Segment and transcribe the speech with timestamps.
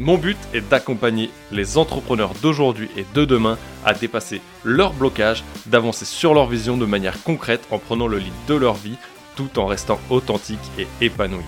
[0.00, 6.04] Mon but est d'accompagner les entrepreneurs d'aujourd'hui et de demain à dépasser leurs blocages, d'avancer
[6.04, 8.94] sur leur vision de manière concrète en prenant le lead de leur vie
[9.34, 11.42] tout en restant authentique et épanoui.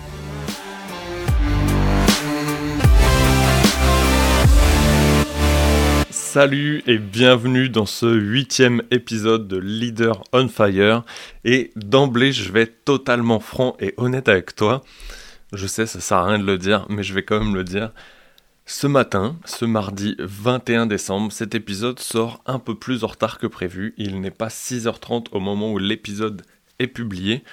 [6.09, 11.03] Salut et bienvenue dans ce huitième épisode de Leader on Fire.
[11.45, 14.83] Et d'emblée, je vais être totalement franc et honnête avec toi.
[15.53, 17.63] Je sais, ça sert à rien de le dire, mais je vais quand même le
[17.63, 17.91] dire.
[18.65, 23.47] Ce matin, ce mardi 21 décembre, cet épisode sort un peu plus en retard que
[23.47, 23.93] prévu.
[23.97, 26.43] Il n'est pas 6h30 au moment où l'épisode
[26.79, 27.43] est publié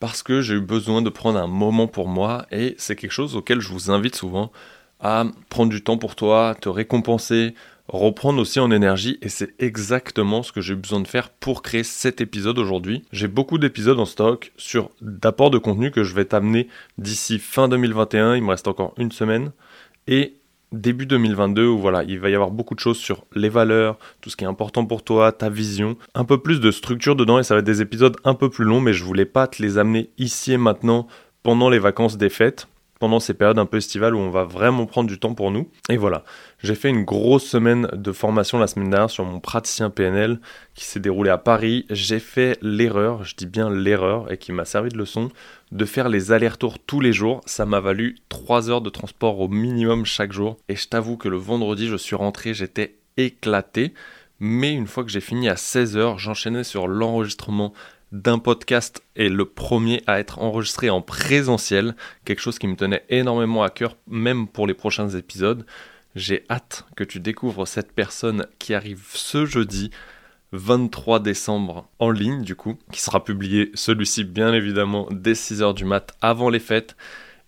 [0.00, 3.36] parce que j'ai eu besoin de prendre un moment pour moi et c'est quelque chose
[3.36, 4.50] auquel je vous invite souvent
[4.98, 7.54] à prendre du temps pour toi, te récompenser,
[7.88, 11.84] reprendre aussi en énergie et c'est exactement ce que j'ai besoin de faire pour créer
[11.84, 13.02] cet épisode aujourd'hui.
[13.12, 16.68] J'ai beaucoup d'épisodes en stock sur d'apports de contenu que je vais t'amener
[16.98, 19.52] d'ici fin 2021, il me reste encore une semaine
[20.06, 20.36] et
[20.72, 24.30] début 2022 où voilà, il va y avoir beaucoup de choses sur les valeurs, tout
[24.30, 27.42] ce qui est important pour toi, ta vision, un peu plus de structure dedans et
[27.42, 29.78] ça va être des épisodes un peu plus longs mais je voulais pas te les
[29.78, 31.06] amener ici et maintenant
[31.42, 32.68] pendant les vacances des fêtes
[33.02, 35.68] pendant ces périodes un peu estivales où on va vraiment prendre du temps pour nous.
[35.88, 36.22] Et voilà,
[36.62, 40.38] j'ai fait une grosse semaine de formation la semaine dernière sur mon praticien PNL
[40.76, 41.84] qui s'est déroulé à Paris.
[41.90, 45.30] J'ai fait l'erreur, je dis bien l'erreur, et qui m'a servi de leçon,
[45.72, 47.40] de faire les allers-retours tous les jours.
[47.46, 50.58] Ça m'a valu 3 heures de transport au minimum chaque jour.
[50.68, 53.94] Et je t'avoue que le vendredi, je suis rentré, j'étais éclaté.
[54.38, 57.72] Mais une fois que j'ai fini à 16h, j'enchaînais sur l'enregistrement
[58.12, 61.96] d'un podcast et le premier à être enregistré en présentiel,
[62.26, 65.64] quelque chose qui me tenait énormément à cœur, même pour les prochains épisodes.
[66.14, 69.90] J'ai hâte que tu découvres cette personne qui arrive ce jeudi
[70.52, 75.84] 23 décembre en ligne du coup, qui sera publié celui-ci bien évidemment dès 6h du
[75.84, 76.96] mat avant les fêtes.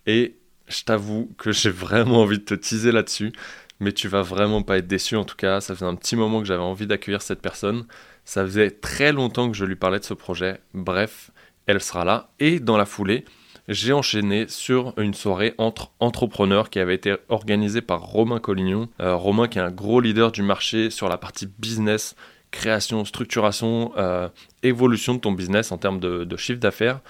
[0.07, 0.35] Et
[0.67, 3.31] je t'avoue que j'ai vraiment envie de te teaser là-dessus,
[3.79, 6.39] mais tu vas vraiment pas être déçu en tout cas, ça fait un petit moment
[6.39, 7.85] que j'avais envie d'accueillir cette personne.
[8.23, 10.59] Ça faisait très longtemps que je lui parlais de ce projet.
[10.73, 11.29] Bref,
[11.67, 12.31] elle sera là.
[12.39, 13.23] Et dans la foulée,
[13.67, 18.89] j'ai enchaîné sur une soirée entre entrepreneurs qui avait été organisée par Romain Collignon.
[18.99, 22.15] Euh, Romain qui est un gros leader du marché sur la partie business,
[22.55, 24.29] création, structuration, euh,
[24.63, 27.01] évolution de ton business en termes de chiffre d'affaires.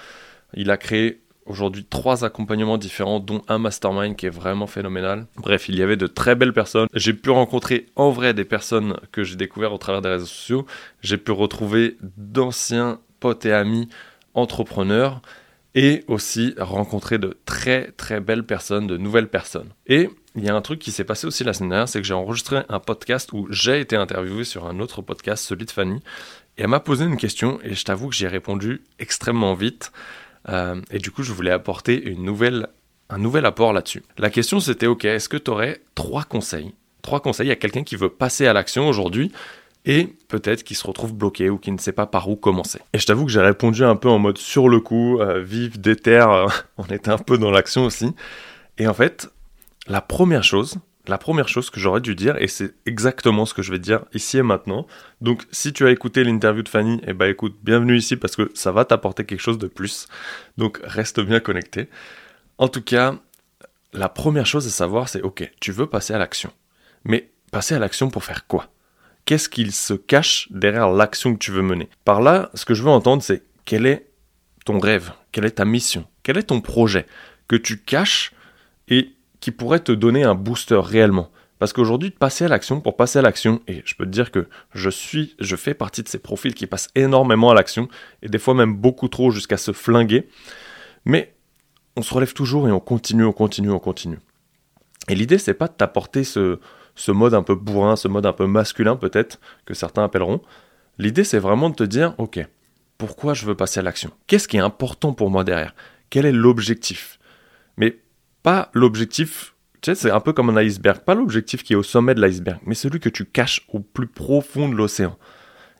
[0.53, 5.27] Il a créé aujourd'hui trois accompagnements différents, dont un mastermind qui est vraiment phénoménal.
[5.37, 6.87] Bref, il y avait de très belles personnes.
[6.93, 10.65] J'ai pu rencontrer en vrai des personnes que j'ai découvertes au travers des réseaux sociaux.
[11.01, 13.87] J'ai pu retrouver d'anciens potes et amis
[14.33, 15.21] entrepreneurs
[15.75, 19.69] et aussi rencontrer de très très belles personnes, de nouvelles personnes.
[19.87, 22.07] Et il y a un truc qui s'est passé aussi la semaine dernière, c'est que
[22.07, 26.01] j'ai enregistré un podcast où j'ai été interviewé sur un autre podcast, celui de Fanny,
[26.57, 29.91] et elle m'a posé une question et je t'avoue que j'ai répondu extrêmement vite.
[30.49, 32.15] Euh, et du coup, je voulais apporter
[33.09, 34.03] un nouvel apport là-dessus.
[34.17, 37.95] La question c'était, ok, est-ce que tu aurais trois conseils Trois conseils à quelqu'un qui
[37.95, 39.31] veut passer à l'action aujourd'hui
[39.85, 42.79] et peut-être qui se retrouve bloqué ou qui ne sait pas par où commencer?
[42.93, 45.79] Et je t'avoue que j'ai répondu un peu en mode sur le coup, euh, vif,
[45.79, 46.47] déter, euh,
[46.77, 48.13] on était un peu dans l'action aussi.
[48.77, 49.29] Et en fait,
[49.87, 53.61] la première chose, la première chose que j'aurais dû dire, et c'est exactement ce que
[53.61, 54.87] je vais dire ici et maintenant.
[55.21, 58.49] Donc, si tu as écouté l'interview de Fanny, eh ben écoute, bienvenue ici parce que
[58.55, 60.07] ça va t'apporter quelque chose de plus.
[60.57, 61.89] Donc, reste bien connecté.
[62.57, 63.15] En tout cas,
[63.93, 66.51] la première chose à savoir, c'est ok, tu veux passer à l'action.
[67.03, 68.69] Mais passer à l'action pour faire quoi?
[69.25, 71.89] Qu'est-ce qu'il se cache derrière l'action que tu veux mener?
[72.03, 74.07] Par là, ce que je veux entendre, c'est quel est
[74.65, 75.11] ton rêve?
[75.31, 76.05] Quelle est ta mission?
[76.23, 77.05] Quel est ton projet
[77.47, 78.31] que tu caches?
[78.87, 79.14] Et
[79.45, 81.29] qui pourrait te donner un booster réellement.
[81.59, 84.47] Parce qu'aujourd'hui, passer à l'action pour passer à l'action, et je peux te dire que
[84.73, 87.87] je suis, je fais partie de ces profils qui passent énormément à l'action,
[88.23, 90.27] et des fois même beaucoup trop jusqu'à se flinguer,
[91.05, 91.35] mais
[91.95, 94.17] on se relève toujours et on continue, on continue, on continue.
[95.09, 96.57] Et l'idée, c'est pas de t'apporter ce,
[96.95, 100.41] ce mode un peu bourrin, ce mode un peu masculin peut-être, que certains appelleront.
[100.97, 102.43] L'idée, c'est vraiment de te dire, ok,
[102.97, 104.09] pourquoi je veux passer à l'action?
[104.25, 105.75] Qu'est-ce qui est important pour moi derrière?
[106.09, 107.19] Quel est l'objectif?
[107.77, 107.99] Mais
[108.45, 111.81] pas l'objectif, tu sais, c'est un peu comme un iceberg, pas l'objectif qui est au
[111.81, 115.17] sommet de l'iceberg, mais celui que tu caches au plus profond de l'océan.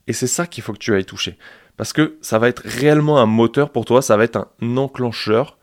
[0.08, 1.38] Et c'est ça qu'il faut que tu ailles toucher.
[1.78, 5.60] Parce que ça va être réellement un moteur pour toi, ça va être un enclencheur,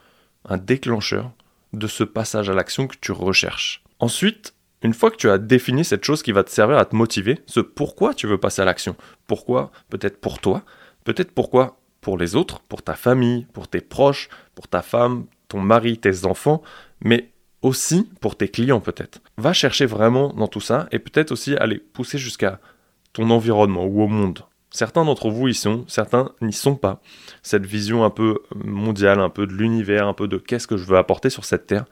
[0.49, 1.33] un déclencheur
[1.73, 3.83] de ce passage à l'action que tu recherches.
[3.99, 6.97] Ensuite, Une fois que tu as défini cette chose qui va te servir à te
[6.97, 8.97] motiver, ce pourquoi tu veux passer à l'action,
[9.29, 10.65] pourquoi peut-être pour toi,
[11.05, 15.61] peut-être pourquoi pour les autres, pour ta famille, pour tes proches, pour ta femme, ton
[15.61, 16.63] mari, tes enfants,
[17.05, 17.29] mais
[17.61, 19.21] aussi pour tes clients peut-être.
[19.37, 22.59] Va chercher vraiment dans tout ça et peut-être aussi aller pousser jusqu'à
[23.13, 24.41] ton environnement ou au monde.
[24.71, 27.03] Certains d'entre vous y sont, certains n'y sont pas.
[27.43, 30.87] Cette vision un peu mondiale, un peu de l'univers, un peu de qu'est-ce que je
[30.87, 31.85] veux apporter sur cette terre.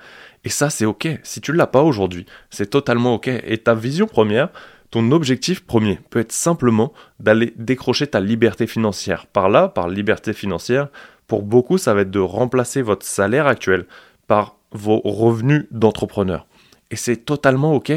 [0.45, 1.07] Et ça, c'est ok.
[1.23, 3.29] Si tu l'as pas aujourd'hui, c'est totalement ok.
[3.29, 4.49] Et ta vision première,
[4.91, 9.27] ton objectif premier peut être simplement d'aller décrocher ta liberté financière.
[9.27, 10.89] Par là, par liberté financière,
[11.31, 13.87] pour beaucoup, ça va être de remplacer votre salaire actuel
[14.27, 16.49] par vos revenus d'entrepreneur.
[16.91, 17.93] Et c'est totalement ok.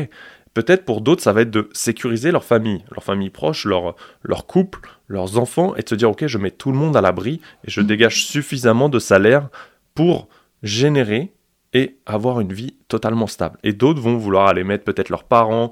[0.53, 4.45] Peut-être pour d'autres, ça va être de sécuriser leur famille, leur famille proche, leur, leur
[4.45, 7.41] couple, leurs enfants, et de se dire, ok, je mets tout le monde à l'abri
[7.65, 9.49] et je dégage suffisamment de salaire
[9.95, 10.29] pour
[10.61, 11.33] générer
[11.73, 13.57] et avoir une vie totalement stable.
[13.63, 15.71] Et d'autres vont vouloir aller mettre peut-être leurs parents,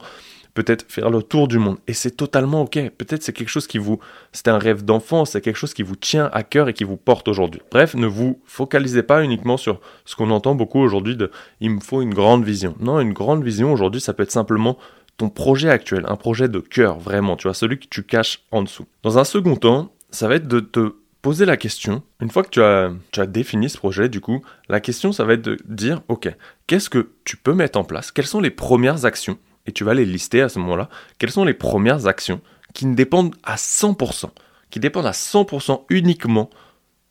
[0.54, 1.78] peut-être faire le tour du monde.
[1.88, 2.92] Et c'est totalement ok.
[2.98, 4.00] Peut-être c'est quelque chose qui vous,
[4.32, 6.98] c'est un rêve d'enfant, c'est quelque chose qui vous tient à cœur et qui vous
[6.98, 7.62] porte aujourd'hui.
[7.72, 11.80] Bref, ne vous focalisez pas uniquement sur ce qu'on entend beaucoup aujourd'hui de il me
[11.80, 12.76] faut une grande vision.
[12.80, 14.78] Non, une grande vision aujourd'hui, ça peut être simplement
[15.18, 18.64] ton projet actuel, un projet de cœur, vraiment, tu vois, celui que tu caches en
[18.64, 18.86] dessous.
[19.04, 22.50] Dans un second temps, ça va être de te poser la question, une fois que
[22.50, 25.58] tu as, tu as défini ce projet, du coup, la question, ça va être de
[25.66, 28.12] dire, ok, qu'est-ce que tu peux mettre en place?
[28.12, 31.46] Quelles sont les premières actions et tu vas les lister à ce moment-là, quelles sont
[31.46, 32.42] les premières actions
[32.74, 34.30] qui ne dépendent à 100%,
[34.70, 36.50] qui dépendent à 100% uniquement,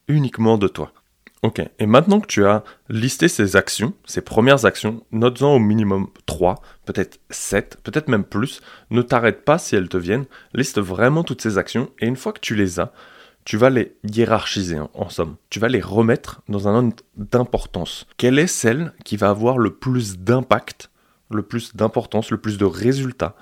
[0.09, 0.93] uniquement de toi.
[1.43, 6.09] Ok, et maintenant que tu as listé ces actions, ces premières actions, note-en au minimum
[6.27, 8.61] 3, peut-être 7, peut-être même plus.
[8.91, 12.35] Ne t'arrête pas si elles te viennent, liste vraiment toutes ces actions, et une fois
[12.35, 12.93] que tu les as,
[13.47, 15.37] tu vas les hiérarchiser en somme.
[15.49, 18.07] Tu vas les remettre dans un ordre d'importance.
[18.19, 20.90] Quelle est celle qui va avoir le plus d'impact
[21.31, 23.37] le plus d'importance, le plus de résultats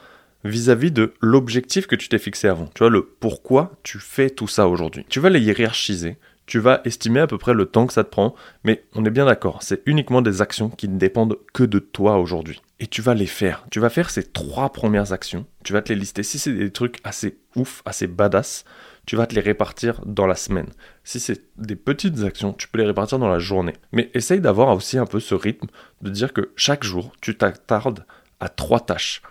[0.44, 2.69] vis-à-vis de l'objectif que tu t'es fixé avant.
[2.75, 5.05] Tu vois, le pourquoi tu fais tout ça aujourd'hui.
[5.08, 8.11] Tu vas les hiérarchiser, tu vas estimer à peu près le temps que ça te
[8.11, 11.79] prend, mais on est bien d'accord, c'est uniquement des actions qui ne dépendent que de
[11.79, 12.62] toi aujourd'hui.
[12.81, 13.67] Et tu vas les faire.
[13.70, 16.23] Tu vas faire ces trois premières actions, tu vas te les lister.
[16.23, 18.64] Si c'est des trucs assez ouf, assez badass,
[19.09, 20.69] tu vas te les répartir dans la semaine.
[21.03, 23.73] Si c'est des petites actions, tu peux les répartir dans la journée.
[23.91, 25.67] Mais essaye d'avoir aussi un peu ce rythme
[26.03, 28.05] de dire que chaque jour, tu t'attardes
[28.39, 29.23] à trois tâches.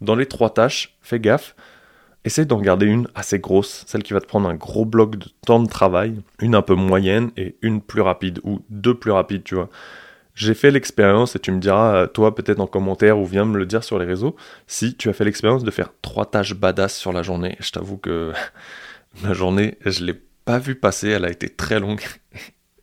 [0.00, 1.56] Dans les trois tâches, fais gaffe,
[2.24, 5.26] essaye d'en garder une assez grosse, celle qui va te prendre un gros bloc de
[5.44, 9.42] temps de travail, une un peu moyenne et une plus rapide, ou deux plus rapides,
[9.42, 9.70] tu vois.
[10.36, 13.66] J'ai fait l'expérience et tu me diras, toi peut-être en commentaire ou viens me le
[13.66, 14.36] dire sur les réseaux,
[14.68, 17.56] si tu as fait l'expérience de faire trois tâches badass sur la journée.
[17.58, 18.32] Je t'avoue que
[19.22, 20.14] Ma journée, je l'ai
[20.44, 22.02] pas vue passer, elle a été très longue.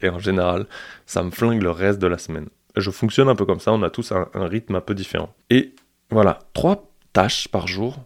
[0.02, 0.68] Et en général,
[1.06, 2.50] ça me flingue le reste de la semaine.
[2.76, 5.34] Je fonctionne un peu comme ça, on a tous un, rythme un peu différent.
[5.50, 5.76] Et
[6.10, 8.04] voilà, trois tâches par jour,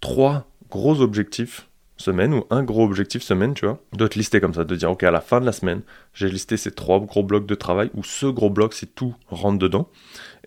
[0.00, 4.54] trois gros objectifs semaine ou un gros objectif semaine, tu vois, de te lister comme
[4.54, 5.82] ça, de dire ok à la fin de la semaine,
[6.12, 9.58] j'ai listé ces trois gros blocs de travail ou ce gros bloc si tout rentre
[9.58, 9.88] dedans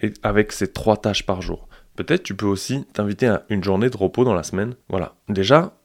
[0.01, 1.67] et avec ces trois tâches par jour.
[1.95, 4.75] Peut-être tu peux aussi t'inviter à une journée de repos dans la semaine.
[4.89, 5.15] Voilà.
[5.29, 5.76] Déjà,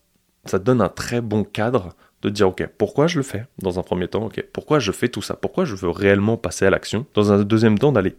[0.45, 3.83] ça donne un très bon cadre de dire ok pourquoi je le fais dans un
[3.83, 7.07] premier temps ok pourquoi je fais tout ça pourquoi je veux réellement passer à l'action
[7.15, 8.17] dans un deuxième temps d'aller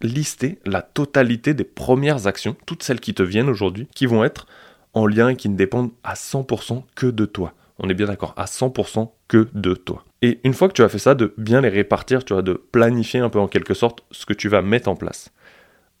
[0.00, 4.46] lister la totalité des premières actions toutes celles qui te viennent aujourd'hui qui vont être
[4.94, 7.54] en lien et qui ne dépendent à 100% que de toi.
[7.78, 10.04] On est bien d'accord à 100% que de toi.
[10.22, 12.54] Et une fois que tu as fait ça de bien les répartir tu vois de
[12.54, 15.32] planifier un peu en quelque sorte ce que tu vas mettre en place.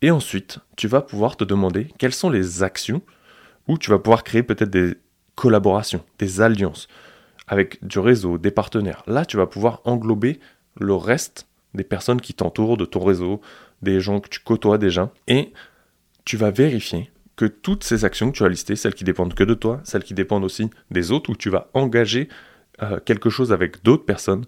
[0.02, 3.02] Et ensuite tu vas pouvoir te demander quelles sont les actions
[3.68, 4.94] où tu vas pouvoir créer peut-être des
[5.38, 6.88] collaboration, des alliances
[7.46, 9.04] avec du réseau, des partenaires.
[9.06, 10.40] Là, tu vas pouvoir englober
[10.80, 13.40] le reste des personnes qui t'entourent, de ton réseau,
[13.80, 15.52] des gens que tu côtoies déjà, et
[16.24, 19.44] tu vas vérifier que toutes ces actions que tu as listées, celles qui dépendent que
[19.44, 22.28] de toi, celles qui dépendent aussi des autres, où tu vas engager
[22.82, 24.44] euh, quelque chose avec d'autres personnes,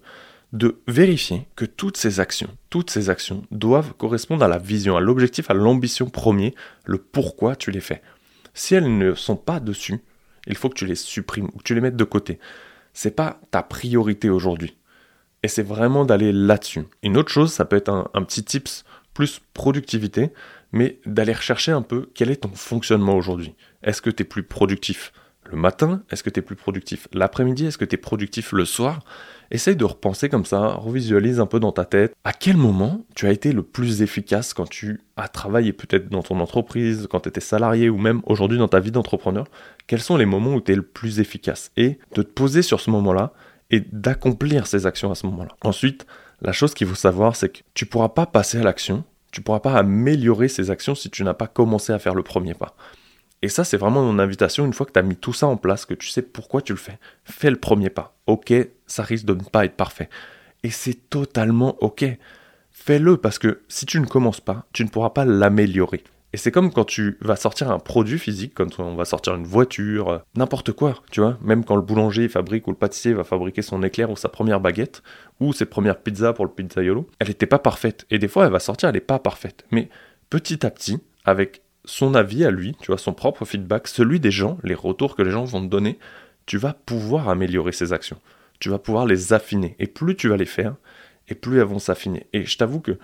[0.51, 4.99] de vérifier que toutes ces actions, toutes ces actions doivent correspondre à la vision, à
[4.99, 8.01] l'objectif, à l'ambition premier, le pourquoi tu les fais.
[8.53, 10.01] Si elles ne sont pas dessus,
[10.47, 12.39] il faut que tu les supprimes ou que tu les mettes de côté.
[12.93, 14.77] C'est pas ta priorité aujourd'hui.
[15.43, 16.83] Et c'est vraiment d'aller là-dessus.
[17.03, 20.31] Une autre chose, ça peut être un, petit tips plus productivité,
[20.71, 23.55] mais d'aller rechercher un peu quel est ton fonctionnement aujourd'hui.
[23.83, 25.11] Est-ce que tu es plus productif?
[25.51, 27.07] Le matin Est-ce que tu es plus productif?
[27.13, 29.03] L'après-midi Est-ce que tu es productif le soir?
[29.51, 33.27] Essaye de repenser comme ça, revisualise un peu dans ta tête à quel moment tu
[33.27, 37.29] as été le plus efficace quand tu as travaillé peut-être dans ton entreprise, quand tu
[37.29, 39.45] étais salarié ou même aujourd'hui dans ta vie d'entrepreneur?
[39.87, 41.71] Quels sont les moments où tu es le plus efficace?
[41.75, 43.33] Et de te poser sur ce moment-là
[43.69, 45.55] et d'accomplir ces actions à ce moment-là.
[45.61, 46.05] Ensuite,
[46.41, 49.41] la chose qu'il faut savoir, c'est que tu ne pourras pas passer à l'action tu
[49.41, 52.75] pourras pas améliorer ces actions si tu n'as pas commencé à faire le premier pas.
[53.41, 55.57] Et ça, c'est vraiment mon invitation, une fois que tu as mis tout ça en
[55.57, 58.15] place, que tu sais pourquoi tu le fais, fais le premier pas.
[58.27, 58.53] Ok,
[58.85, 60.09] ça risque de ne pas être parfait.
[60.63, 62.05] Et c'est totalement ok.
[62.69, 66.03] Fais-le parce que si tu ne commences pas, tu ne pourras pas l'améliorer.
[66.33, 69.43] Et c'est comme quand tu vas sortir un produit physique, quand on va sortir une
[69.43, 71.37] voiture, euh, n'importe quoi, tu vois.
[71.41, 74.61] Même quand le boulanger fabrique ou le pâtissier va fabriquer son éclair ou sa première
[74.61, 75.03] baguette,
[75.41, 78.05] ou ses premières pizzas pour le pizzaiolo, elle n'était pas parfaite.
[78.11, 79.65] Et des fois, elle va sortir, elle n'est pas parfaite.
[79.71, 79.89] Mais
[80.29, 84.31] petit à petit, avec son avis à lui, tu vois, son propre feedback, celui des
[84.31, 85.97] gens, les retours que les gens vont te donner,
[86.45, 88.19] tu vas pouvoir améliorer ses actions.
[88.59, 89.75] Tu vas pouvoir les affiner.
[89.79, 90.75] Et plus tu vas les faire,
[91.27, 92.27] et plus elles vont s'affiner.
[92.33, 92.97] Et je t'avoue que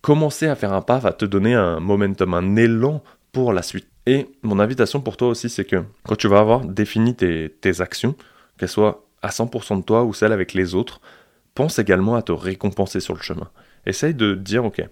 [0.00, 3.88] commencer à faire un pas va te donner un momentum, un élan pour la suite.
[4.06, 8.14] Et mon invitation pour toi aussi, c'est que quand tu vas avoir défini tes, actions,
[8.58, 11.00] qu'elles soient à 100% de toi ou celles avec les autres,
[11.54, 13.48] pense également à te récompenser sur le chemin.
[13.86, 14.82] Essaye de dire, ok,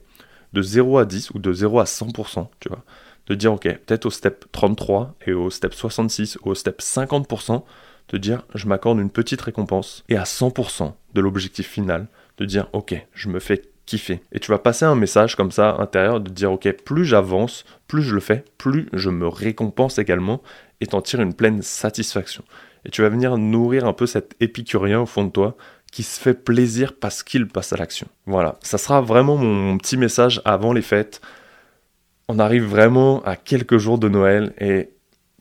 [0.52, 2.82] de 0 à 10 ou de 0 à 100%, tu vois.
[3.26, 7.62] De dire, ok, peut-être au step 33 et au step 66 ou au step 50%,
[8.08, 10.04] de dire, je m'accorde une petite récompense.
[10.08, 14.20] Et à 100% de l'objectif final, de dire, ok, je me fais kiffer.
[14.32, 18.02] Et tu vas passer un message comme ça intérieur de dire ok, plus j'avance, plus
[18.02, 20.42] je le fais, plus je me récompense également
[20.80, 22.44] et t'en tires une pleine satisfaction.
[22.84, 25.56] Et tu vas venir nourrir un peu cet épicurien au fond de toi
[25.92, 28.06] qui se fait plaisir parce qu'il passe à l'action.
[28.26, 31.20] Voilà, ça sera vraiment mon petit message avant les fêtes.
[32.34, 34.88] On arrive vraiment à quelques jours de Noël et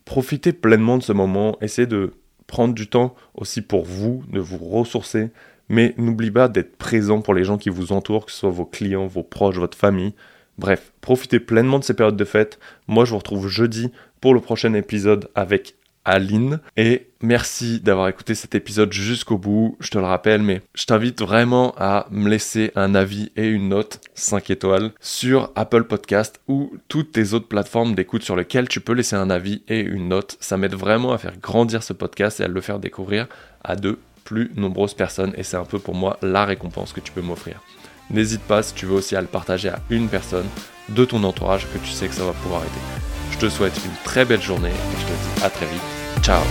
[0.03, 2.11] profitez pleinement de ce moment, essayez de
[2.47, 5.29] prendre du temps aussi pour vous, de vous ressourcer,
[5.69, 8.65] mais n'oublie pas d'être présent pour les gens qui vous entourent, que ce soit vos
[8.65, 10.13] clients, vos proches, votre famille.
[10.57, 12.59] Bref, profitez pleinement de ces périodes de fête.
[12.89, 16.59] Moi, je vous retrouve jeudi pour le prochain épisode avec Aline.
[16.77, 19.77] Et merci d'avoir écouté cet épisode jusqu'au bout.
[19.79, 23.69] Je te le rappelle, mais je t'invite vraiment à me laisser un avis et une
[23.69, 28.81] note 5 étoiles sur Apple Podcast ou toutes tes autres plateformes d'écoute sur lesquelles tu
[28.81, 30.37] peux laisser un avis et une note.
[30.39, 33.27] Ça m'aide vraiment à faire grandir ce podcast et à le faire découvrir
[33.63, 37.11] à deux plus nombreuses personnes et c'est un peu pour moi la récompense que tu
[37.11, 37.61] peux m'offrir.
[38.09, 40.47] N'hésite pas si tu veux aussi à le partager à une personne
[40.89, 43.10] de ton entourage que tu sais que ça va pouvoir aider.
[43.41, 45.81] Je te souhaite une très belle journée et je te dis à très vite.
[46.21, 46.43] Ciao